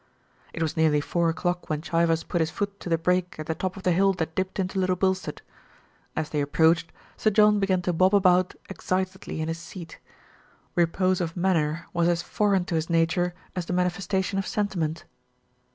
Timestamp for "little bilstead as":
4.79-6.29